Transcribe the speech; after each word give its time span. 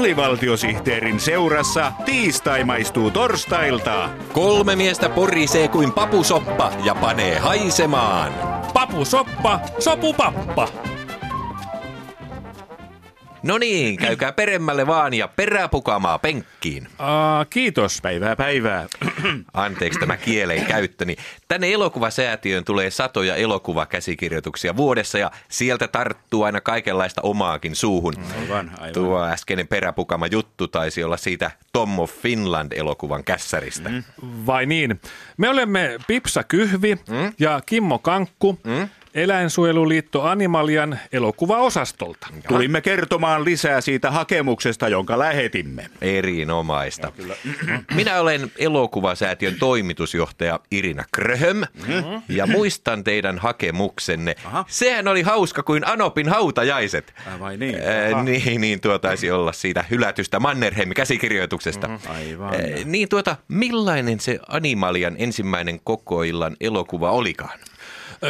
Alivaltiosihteerin 0.00 1.20
seurassa 1.20 1.92
tiistai 2.04 2.64
maistuu 2.64 3.10
torstailta. 3.10 4.08
Kolme 4.32 4.76
miestä 4.76 5.08
porisee 5.08 5.68
kuin 5.68 5.92
papusoppa 5.92 6.72
ja 6.84 6.94
panee 6.94 7.38
haisemaan. 7.38 8.32
Papusoppa, 8.74 9.60
sopupappa. 9.78 10.68
No 13.42 13.58
niin, 13.58 13.96
käykää 13.96 14.32
peremmälle 14.32 14.86
vaan 14.86 15.14
ja 15.14 15.28
peräpukamaa 15.28 16.18
penkkiin. 16.18 16.86
Uh, 16.86 17.46
kiitos. 17.50 17.98
Päivää 18.02 18.36
päivää. 18.36 18.86
Anteeksi 19.54 20.00
tämä 20.00 20.16
kielen 20.16 20.66
käyttöni. 20.66 21.16
Tänne 21.48 21.72
elokuvasäätiöön 21.72 22.64
tulee 22.64 22.90
satoja 22.90 23.36
elokuvakäsikirjoituksia 23.36 24.76
vuodessa 24.76 25.18
ja 25.18 25.30
sieltä 25.48 25.88
tarttuu 25.88 26.42
aina 26.42 26.60
kaikenlaista 26.60 27.22
omaakin 27.22 27.76
suuhun. 27.76 28.14
Aivan, 28.40 28.70
aivan. 28.78 28.92
Tuo 28.92 29.24
äskeinen 29.24 29.68
peräpukama 29.68 30.26
juttu 30.26 30.68
taisi 30.68 31.04
olla 31.04 31.16
siitä 31.16 31.50
Tom 31.72 31.98
of 31.98 32.12
Finland-elokuvan 32.22 33.24
kässäristä. 33.24 33.88
Mm. 33.88 34.04
Vai 34.46 34.66
niin? 34.66 35.00
Me 35.36 35.48
olemme 35.48 35.98
Pipsa 36.06 36.44
Kyhvi 36.44 36.94
mm? 36.94 37.32
ja 37.38 37.60
Kimmo 37.66 37.98
Kankku. 37.98 38.58
Mm? 38.64 38.88
Eläinsuojeluliitto 39.14 40.22
Animalian 40.22 40.98
elokuvaosastolta. 41.12 42.26
Tulimme 42.48 42.80
kertomaan 42.80 43.44
lisää 43.44 43.80
siitä 43.80 44.10
hakemuksesta, 44.10 44.88
jonka 44.88 45.18
lähetimme. 45.18 45.90
Erinomaista. 46.00 47.12
Minä 47.94 48.20
olen 48.20 48.52
elokuvasäätiön 48.58 49.54
toimitusjohtaja 49.54 50.60
Irina 50.70 51.04
Kröhöm 51.12 51.56
mm-hmm. 51.56 52.22
ja 52.28 52.46
muistan 52.46 53.04
teidän 53.04 53.38
hakemuksenne. 53.38 54.34
Aha. 54.44 54.64
Sehän 54.68 55.08
oli 55.08 55.22
hauska 55.22 55.62
kuin 55.62 55.86
Anopin 55.86 56.28
hautajaiset. 56.28 57.14
Äh, 57.26 57.40
vai 57.40 57.56
niin? 57.56 57.74
Äh, 57.74 58.24
niin, 58.24 58.60
niin 58.60 58.80
tuo 58.80 58.98
taisi 58.98 59.30
olla 59.30 59.52
siitä 59.52 59.84
hylätystä 59.90 60.40
Mannerheimin 60.40 60.94
käsikirjoituksesta. 60.94 61.88
Mm-hmm. 61.88 62.14
Aivan. 62.14 62.54
Äh, 62.54 62.84
niin 62.84 63.08
tuota, 63.08 63.36
millainen 63.48 64.20
se 64.20 64.38
Animalian 64.48 65.16
ensimmäinen 65.18 65.80
kokoillan 65.84 66.56
elokuva 66.60 67.10
olikaan? 67.10 67.58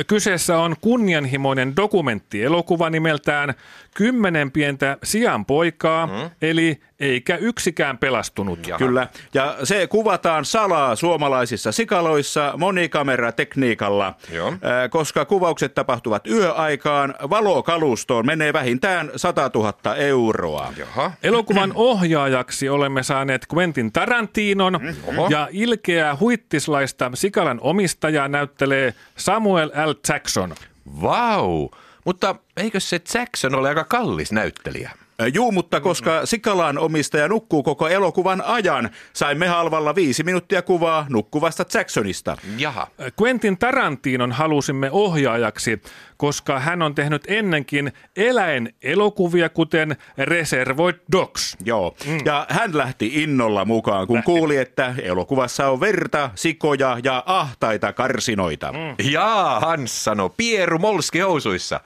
Kyseessä 0.07 0.59
on 0.59 0.77
kunnianhimoinen 0.81 1.77
dokumenttielokuva 1.77 2.91
nimeltään 2.91 3.55
Kymmenen 3.95 4.51
pientä 4.51 4.97
sian 5.05 5.47
poikaa, 5.47 6.07
mm. 6.07 6.31
eli 6.43 6.81
eikä 7.01 7.37
yksikään 7.37 7.99
pelastunut. 7.99 8.67
Jaha. 8.67 8.79
Kyllä, 8.79 9.09
ja 9.35 9.57
se 9.65 9.87
kuvataan 9.87 10.45
salaa 10.45 10.97
suomalaisissa 10.97 11.73
sikaloissa 11.73 12.55
monikameratekniikalla, 12.57 14.15
Joo. 14.33 14.53
koska 14.91 15.25
kuvaukset 15.25 15.75
tapahtuvat 15.75 16.27
yöaikaan, 16.27 17.15
valokalustoon 17.31 18.27
menee 18.27 18.53
vähintään 18.53 19.11
100 19.17 19.51
000 19.55 19.97
euroa. 19.97 20.73
Jaha. 20.77 21.13
Elokuvan 21.23 21.73
ohjaajaksi 21.91 22.69
olemme 22.69 23.03
saaneet 23.03 23.47
Quentin 23.55 23.93
Tarantinon, 23.93 24.79
mm. 24.83 24.95
ja 25.29 25.49
ilkeää 25.51 26.17
huittislaista 26.21 27.11
sikalan 27.15 27.59
omistajaa 27.63 28.29
näyttelee 28.29 28.95
Samuel 29.17 29.71
L. 29.87 29.93
Jackson. 30.09 30.55
Vau! 31.03 31.49
Wow. 31.49 31.69
Mutta 32.05 32.35
eikö 32.57 32.81
se 32.81 33.01
Jackson 33.15 33.55
ole 33.55 33.69
aika 33.69 33.85
kallis 33.85 34.33
näyttelijä? 34.33 34.91
Juu, 35.35 35.53
mutta 35.53 35.81
koska 35.81 36.27
Sikalan 36.27 36.79
omistaja 36.79 37.29
nukkuu 37.29 37.63
koko 37.63 37.89
elokuvan 37.89 38.43
ajan, 38.47 38.91
saimme 39.13 39.49
halvalla 39.49 39.95
viisi 39.95 40.23
minuuttia 40.23 40.63
kuvaa 40.63 41.07
nukkuvasta 41.09 41.65
Jacksonista. 41.75 42.37
Jaha. 42.59 42.87
Quentin 43.23 43.59
Tarantinon 43.59 44.33
halusimme 44.33 44.91
ohjaajaksi, 44.91 45.83
koska 46.17 46.61
hän 46.61 46.83
on 46.83 46.95
tehnyt 46.95 47.23
ennenkin 47.29 47.93
eläinelokuvia, 48.17 49.49
kuten 49.49 49.97
Reservoir 50.19 50.95
Dogs. 51.13 51.57
Joo, 51.65 51.97
mm. 52.07 52.19
ja 52.25 52.47
hän 52.49 52.79
lähti 52.79 53.11
innolla 53.23 53.65
mukaan, 53.65 54.07
kun 54.07 54.15
lähti. 54.17 54.27
kuuli, 54.27 54.57
että 54.57 54.95
elokuvassa 55.03 55.71
on 55.71 55.81
verta, 55.81 56.31
sikoja 56.35 56.99
ja 57.05 57.23
ahtaita 57.27 57.93
karsinoita. 57.93 58.73
Mm. 58.73 59.11
Jaa, 59.11 59.61
Hans 59.61 60.05
sanoi, 60.05 60.31
Pieru 60.37 60.79
Molski 60.79 61.19
housuissa. 61.19 61.81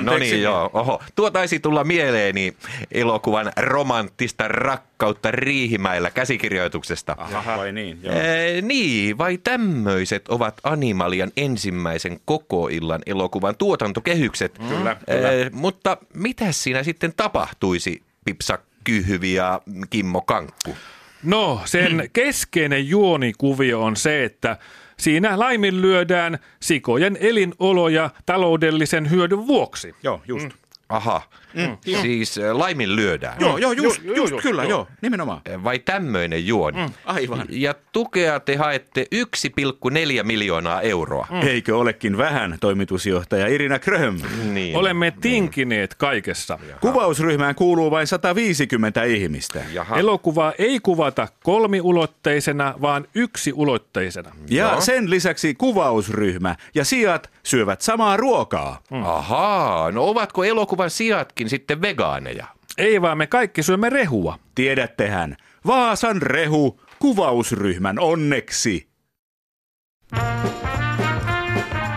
no 0.00 0.18
niin, 0.18 0.42
joo, 0.42 0.70
oho. 0.72 1.02
Tuo 1.14 1.30
taisi 1.30 1.60
tulla 1.60 1.84
mieleeni 2.22 2.56
elokuvan 2.92 3.52
romanttista 3.56 4.48
rakkautta 4.48 5.30
Riihimäellä 5.30 6.10
käsikirjoituksesta. 6.10 7.14
Aha, 7.18 7.56
vai 7.56 7.72
niin? 7.72 7.98
Joo. 8.02 8.14
Ee, 8.14 8.60
niin, 8.60 9.18
vai 9.18 9.38
tämmöiset 9.38 10.28
ovat 10.28 10.60
Animalian 10.64 11.30
ensimmäisen 11.36 12.20
koko 12.24 12.68
illan 12.68 13.02
elokuvan 13.06 13.56
tuotantokehykset. 13.56 14.58
Mm. 14.58 14.68
Kyllä, 14.68 14.96
kyllä. 15.06 15.32
Eh, 15.32 15.50
mutta 15.52 15.96
mitä 16.14 16.52
siinä 16.52 16.82
sitten 16.82 17.12
tapahtuisi, 17.16 18.02
Pipsa 18.24 18.58
Kyhyvi 18.84 19.34
ja 19.34 19.60
Kimmo 19.90 20.20
Kankku? 20.20 20.76
No, 21.22 21.60
sen 21.64 22.10
keskeinen 22.12 22.88
juonikuvio 22.88 23.82
on 23.82 23.96
se, 23.96 24.24
että 24.24 24.56
siinä 24.98 25.38
laiminlyödään 25.38 26.38
sikojen 26.60 27.16
elinoloja 27.20 28.10
taloudellisen 28.26 29.10
hyödyn 29.10 29.46
vuoksi. 29.46 29.94
Joo, 30.02 30.22
just. 30.26 30.44
Mm. 30.44 30.61
Aha, 30.92 31.22
mm, 31.54 31.76
siis 32.02 32.38
äh, 32.38 32.56
laimin 32.56 32.96
lyödään. 32.96 33.36
Joo, 33.40 33.58
joo, 33.58 33.72
just, 33.72 34.04
just, 34.04 34.16
just 34.16 34.42
kyllä, 34.42 34.62
joo. 34.62 34.70
joo, 34.70 34.86
nimenomaan. 35.00 35.40
Äh, 35.50 35.64
vai 35.64 35.78
tämmöinen 35.78 36.46
juoni? 36.46 36.78
Mm, 36.78 36.92
aivan. 37.04 37.46
Ja 37.48 37.74
tukea 37.92 38.40
te 38.40 38.56
haette 38.56 39.06
1,4 39.14 40.22
miljoonaa 40.22 40.80
euroa. 40.80 41.26
Mm. 41.30 41.40
Eikö 41.40 41.76
olekin 41.76 42.18
vähän, 42.18 42.56
toimitusjohtaja 42.60 43.46
Irina 43.46 43.78
Kröhm? 43.78 44.16
Niin. 44.52 44.76
Olemme 44.76 45.12
tinkineet 45.20 45.94
kaikessa. 45.94 46.58
Jaha. 46.68 46.80
Kuvausryhmään 46.80 47.54
kuuluu 47.54 47.90
vain 47.90 48.06
150 48.06 49.02
ihmistä. 49.04 49.62
Jaha. 49.72 49.96
Elokuvaa 49.96 50.52
ei 50.58 50.80
kuvata 50.80 51.28
kolmiulotteisena, 51.42 52.74
vaan 52.80 53.06
yksiulotteisena. 53.14 54.32
Ja 54.50 54.70
Joo. 54.70 54.80
sen 54.80 55.10
lisäksi 55.10 55.54
kuvausryhmä 55.54 56.56
ja 56.74 56.84
sijat 56.84 57.30
syövät 57.46 57.80
samaa 57.80 58.16
ruokaa. 58.16 58.80
Mm. 58.90 59.04
Ahaa, 59.04 59.90
no 59.90 60.04
ovatko 60.04 60.44
elokuvan 60.44 60.90
sijatkin 60.90 61.48
sitten 61.48 61.82
vegaaneja? 61.82 62.46
Ei 62.78 63.02
vaan 63.02 63.18
me 63.18 63.26
kaikki 63.26 63.62
syömme 63.62 63.90
rehua. 63.90 64.38
Tiedättehän, 64.54 65.36
Vaasan 65.66 66.22
rehu 66.22 66.80
kuvausryhmän 66.98 67.98
onneksi. 67.98 68.88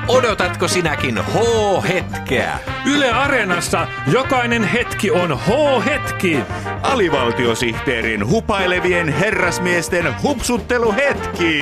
Odotatko 0.07 0.67
sinäkin 0.67 1.17
H-hetkeä? 1.17 2.59
Yle 2.85 3.11
Areenassa 3.11 3.87
jokainen 4.11 4.63
hetki 4.63 5.11
on 5.11 5.39
H-hetki. 5.39 6.37
Alivaltiosihteerin 6.81 8.27
hupailevien 8.27 9.13
herrasmiesten 9.13 10.15
hupsutteluhetki. 10.23 11.61